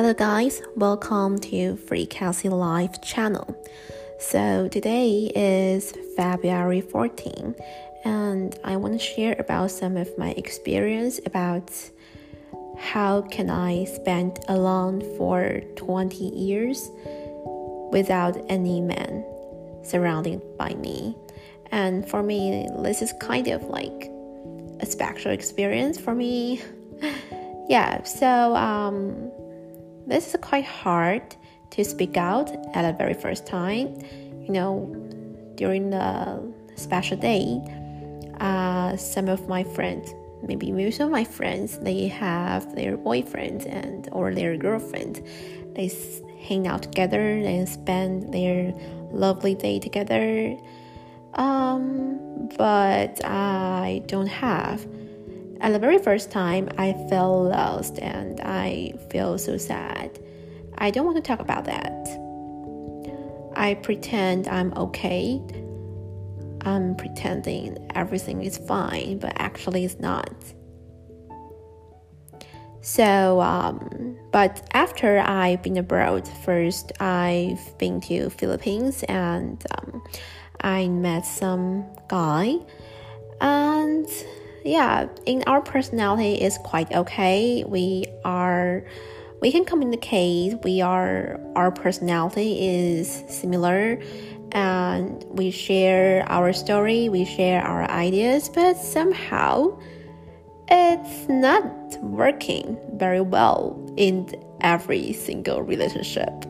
[0.00, 3.60] Hello, guys, welcome to Free Cassie Life channel.
[4.20, 7.56] So, today is February 14,
[8.04, 11.72] and I want to share about some of my experience about
[12.78, 16.92] how can I spend alone for 20 years
[17.90, 19.24] without any man
[19.82, 21.16] surrounded by me.
[21.72, 24.12] And for me, this is kind of like
[24.78, 26.62] a special experience for me.
[27.68, 29.32] yeah, so um,
[30.08, 31.36] this is quite hard
[31.70, 33.94] to speak out at the very first time.
[34.40, 36.42] You know, during the
[36.76, 37.60] special day,
[38.40, 44.08] uh, some of my friends, maybe most of my friends, they have their boyfriend and
[44.12, 45.22] or their girlfriend.
[45.74, 45.90] They
[46.40, 48.72] hang out together and spend their
[49.12, 50.56] lovely day together.
[51.34, 54.86] Um, but I don't have
[55.60, 60.18] at the very first time, I felt lost and I feel so sad.
[60.78, 62.08] I don't want to talk about that.
[63.56, 65.42] I pretend I'm okay.
[66.62, 70.32] I'm pretending everything is fine, but actually it's not.
[72.80, 80.02] So, um, but after I've been abroad, first I've been to Philippines and um,
[80.60, 82.54] I met some guy,
[83.40, 84.06] and
[84.68, 87.64] yeah, in our personality is quite okay.
[87.66, 88.84] We are
[89.40, 90.62] we can communicate.
[90.62, 93.98] We are our personality is similar
[94.52, 99.78] and we share our story, we share our ideas, but somehow
[100.70, 101.64] it's not
[102.02, 104.28] working very well in
[104.60, 106.44] every single relationship.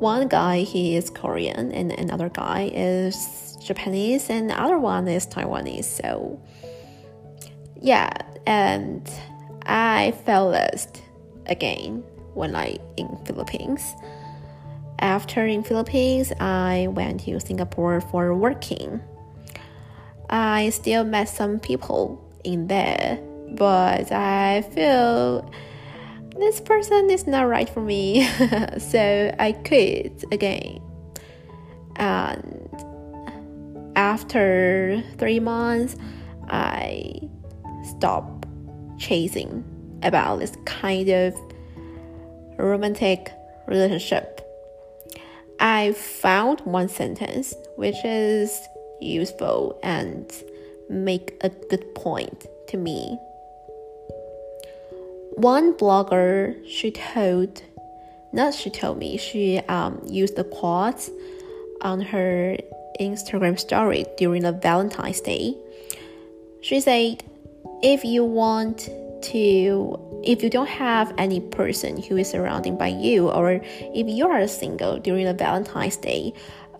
[0.00, 5.26] One guy he is Korean and another guy is Japanese and the other one is
[5.26, 5.84] Taiwanese.
[5.84, 6.40] So
[7.80, 8.10] yeah,
[8.46, 9.08] and
[9.64, 11.02] I felt lost
[11.46, 12.02] again
[12.34, 13.82] when I in Philippines.
[14.98, 19.00] After in Philippines, I went to Singapore for working.
[20.30, 23.18] I still met some people in there,
[23.52, 25.50] but I feel
[26.38, 28.26] this person is not right for me,
[28.78, 30.80] so I quit again.
[31.96, 32.68] And
[33.96, 35.96] after three months,
[36.48, 37.20] I
[37.98, 38.46] stop
[38.98, 39.64] chasing
[40.02, 41.34] about this kind of
[42.58, 43.32] romantic
[43.66, 44.40] relationship.
[45.58, 48.68] I found one sentence which is
[49.00, 50.30] useful and
[50.88, 53.18] make a good point to me.
[55.34, 57.62] One blogger she told,
[58.32, 61.10] not she told me, she um, used the quotes
[61.82, 62.56] on her
[63.00, 65.54] Instagram story during the Valentine's Day.
[66.62, 67.22] She said,
[67.82, 68.88] if you want
[69.22, 74.28] to if you don't have any person who is surrounding by you or if you
[74.28, 76.32] are single during the valentine's day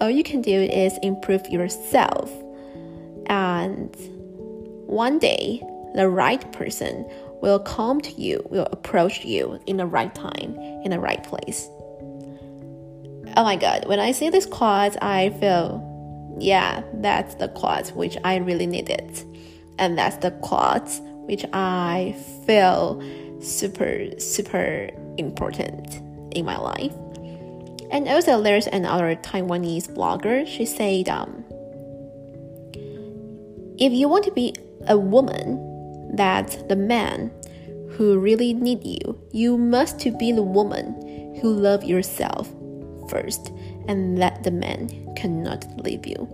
[0.00, 2.30] all you can do is improve yourself.
[3.26, 3.94] And
[4.86, 5.62] one day
[5.94, 7.08] the right person
[7.40, 11.68] will come to you will approach you in the right time in the right place.
[13.36, 18.16] Oh my god when i see this quote i feel yeah that's the quote which
[18.22, 19.24] i really needed
[19.78, 20.88] and that's the quote
[21.26, 23.02] which I feel
[23.40, 26.00] super super important
[26.32, 26.92] in my life.
[27.90, 30.46] And also, there's another Taiwanese blogger.
[30.46, 31.44] She said, um,
[33.78, 34.54] "If you want to be
[34.88, 37.30] a woman that the man
[37.90, 42.52] who really need you, you must to be the woman who love yourself
[43.08, 43.52] first,
[43.86, 46.26] and that the man cannot leave you."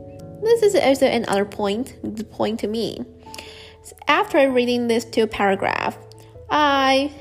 [0.42, 3.04] This is also another point, the point to me
[4.08, 5.96] after reading these two paragraphs,
[6.50, 7.12] I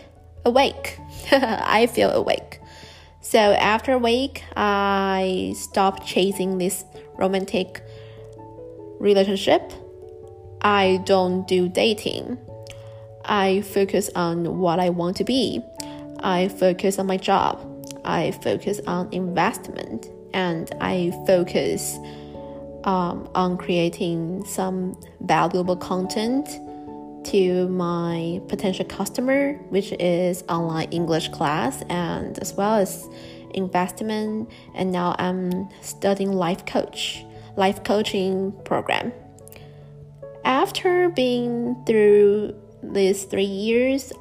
[0.45, 0.99] awake.
[1.31, 2.59] I feel awake.
[3.21, 6.83] So after awake, I stop chasing this
[7.17, 7.83] romantic
[8.99, 9.71] relationship.
[10.61, 12.37] I don't do dating.
[13.25, 15.61] I focus on what I want to be.
[16.21, 17.65] I focus on my job.
[18.03, 21.97] I focus on investment and I focus
[22.83, 26.47] um, on creating some valuable content
[27.25, 33.09] to my potential customer, which is online English class and as well as
[33.53, 34.49] investment.
[34.73, 37.23] And now I'm studying life coach,
[37.57, 39.11] life coaching program.
[40.45, 44.13] After being through these three years,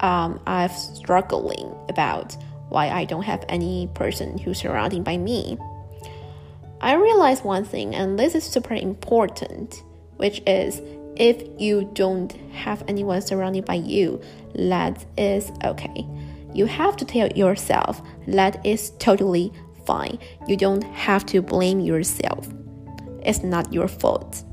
[0.00, 2.36] um, I've struggling about
[2.68, 5.58] why I don't have any person who's surrounding by me.
[6.80, 9.82] I realized one thing, and this is super important,
[10.16, 10.80] which is
[11.16, 14.20] if you don't have anyone surrounded by you,
[14.54, 16.06] that is okay.
[16.52, 19.52] you have to tell yourself that is totally
[19.86, 20.18] fine.
[20.46, 22.48] You don't have to blame yourself.
[23.22, 24.44] It's not your fault.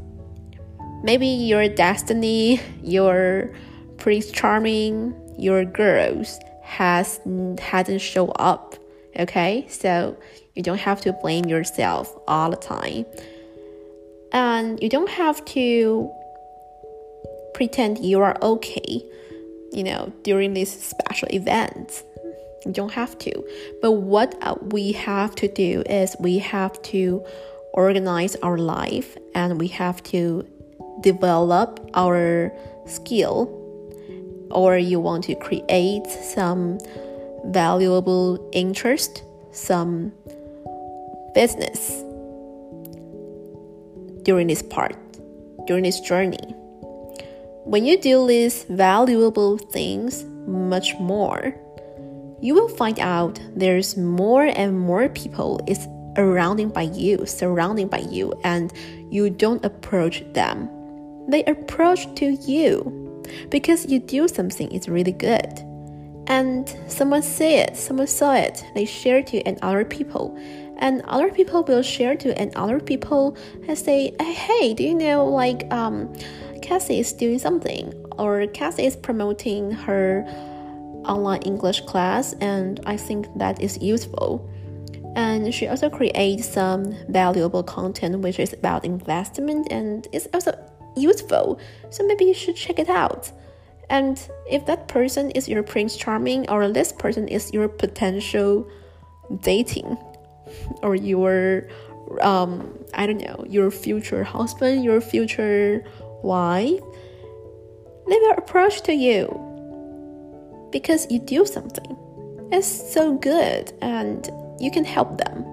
[1.04, 3.54] Maybe your destiny, your
[3.98, 7.20] Prince Charming, your girls has
[7.60, 8.76] hasn't show up.
[9.20, 10.16] Okay, so
[10.56, 13.06] you don't have to blame yourself all the time,
[14.32, 16.12] and you don't have to
[17.54, 19.02] pretend you are okay.
[19.74, 22.04] You know, during these special events,
[22.66, 23.32] you don't have to.
[23.82, 27.26] But what uh, we have to do is we have to
[27.74, 30.46] organize our life and we have to
[31.02, 32.52] develop our
[32.86, 33.54] skill
[34.52, 36.80] or you want to create some
[37.48, 40.12] valuable interest, some
[41.34, 42.04] business
[44.24, 44.96] during this part,
[45.66, 46.54] during this journey.
[47.64, 51.56] When you do these valuable things much more,
[52.42, 58.00] you will find out there's more and more people is surrounding by you, surrounding by
[58.00, 58.74] you, and
[59.10, 60.70] you don't approach them.
[61.30, 65.67] They approach to you because you do something is really good.
[66.28, 70.38] And someone see it, someone saw it, they share to and other people.
[70.78, 73.36] And other people will share to and other people
[73.68, 76.14] and say, hey, do you know like um
[76.62, 80.26] Cassie is doing something or Cassie is promoting her
[81.06, 84.48] online English class and I think that is useful.
[85.16, 90.52] And she also creates some valuable content which is about investment and it's also
[90.96, 91.60] useful,
[91.90, 93.32] so maybe you should check it out.
[93.90, 94.20] And
[94.50, 98.68] if that person is your Prince Charming, or this person is your potential
[99.42, 99.98] dating,
[100.84, 101.68] or your,
[102.22, 105.86] um, I don't know, your future husband, your future
[106.24, 106.82] wife,
[108.08, 109.28] they will approach to you
[110.72, 111.98] because you do something.
[112.52, 114.30] It's so good and
[114.60, 115.46] you can help them.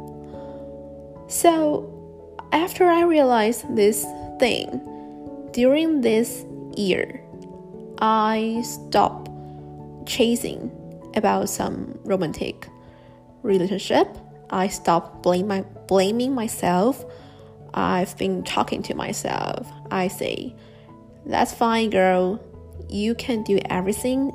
[1.28, 1.90] So,
[2.52, 4.04] after I realized this
[4.38, 4.80] thing,
[5.52, 6.44] during this
[6.76, 7.23] year,
[7.98, 9.28] I stop
[10.06, 10.70] chasing
[11.14, 12.68] about some romantic
[13.42, 14.08] relationship.
[14.50, 17.04] I stop blame my, blaming myself.
[17.72, 19.70] I've been talking to myself.
[19.90, 20.54] I say,
[21.26, 22.40] that's fine, girl.
[22.88, 24.32] You can do everything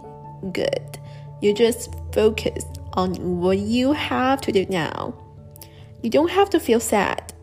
[0.51, 1.00] good.
[1.41, 5.13] You just focus on what you have to do now.
[6.01, 7.33] You don't have to feel sad.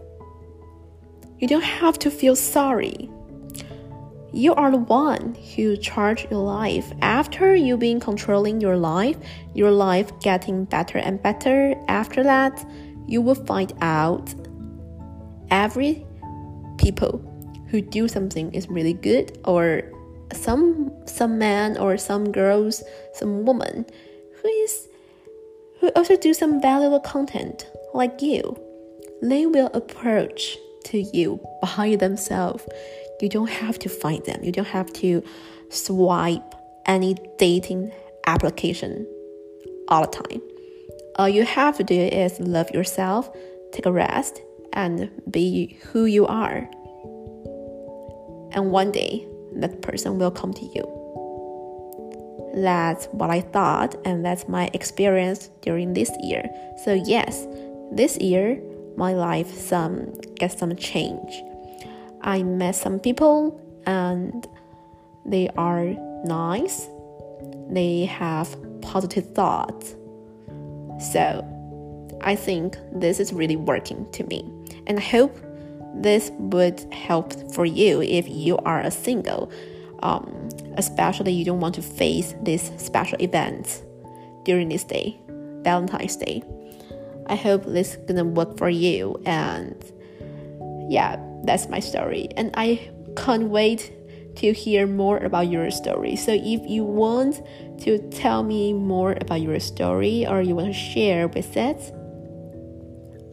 [1.39, 3.11] You don't have to feel sorry.
[4.37, 6.93] You are the one who charge your life.
[7.01, 9.17] After you've been controlling your life,
[9.55, 11.75] your life getting better and better.
[11.89, 12.63] After that,
[13.07, 14.35] you will find out
[15.51, 16.07] every
[16.77, 17.25] people
[17.69, 19.91] who do something is really good or
[20.35, 22.83] some some man or some girls,
[23.15, 23.87] some woman
[24.43, 24.87] who is
[25.81, 28.55] who also do some valuable content like you.
[29.23, 32.67] They will approach to you by themselves
[33.21, 34.43] you don't have to find them.
[34.43, 35.23] You don't have to
[35.71, 36.55] swipe
[36.87, 37.93] any dating
[38.27, 39.07] application
[39.89, 40.43] all the time.
[41.17, 43.31] All you have to do is love yourself,
[43.73, 44.43] take a rest,
[44.73, 46.69] and be who you are.
[48.53, 50.93] And one day, that person will come to you.
[52.55, 56.49] That's what I thought, and that's my experience during this year.
[56.85, 57.47] So yes,
[57.93, 58.61] this year
[58.97, 61.43] my life some get some change.
[62.27, 64.47] I met some people and
[65.25, 65.87] they are
[66.25, 66.89] nice.
[67.71, 69.95] They have positive thoughts.
[71.13, 71.47] So
[72.23, 74.45] I think this is really working to me.
[74.89, 75.39] And I hope
[75.95, 79.51] this would help for you if you are a single,
[80.01, 83.83] um, especially you don't want to face these special events
[84.45, 85.17] during this day,
[85.63, 86.43] Valentine's Day.
[87.29, 89.77] I hope this is gonna work for you and
[90.89, 91.17] yeah
[91.47, 92.29] that's my story.
[92.37, 93.93] And I can't wait
[94.37, 96.17] to hear more about your story.
[96.17, 97.41] So if you want
[97.81, 101.93] to tell me more about your story or you want to share with it,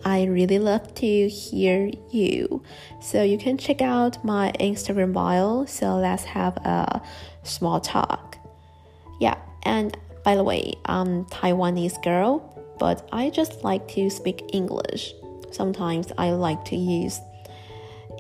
[0.06, 2.64] I really love to hear you.
[3.02, 5.66] So you can check out my Instagram bio.
[5.66, 7.02] So let's have a
[7.44, 8.38] small talk.
[9.20, 15.14] Yeah, and by the way, I'm Taiwanese girl, but I just like to speak English.
[15.52, 17.20] Sometimes I like to use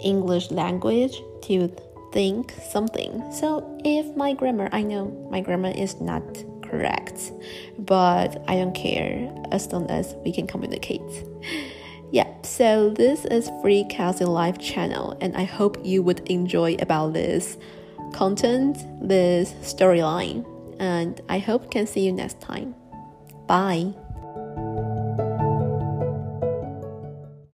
[0.04, 1.72] English language to
[2.12, 3.24] think something.
[3.32, 6.24] So if my grammar, I know my grammar is not
[6.62, 7.32] correct,
[7.80, 11.02] but I don't care as long as we can communicate.
[12.14, 17.14] Yeah, so this is Free Cassie Life channel, and I hope you would enjoy about
[17.14, 17.58] this
[18.14, 20.46] content, this storyline,
[20.80, 22.76] and I hope can see you next time.
[23.48, 23.96] Bye.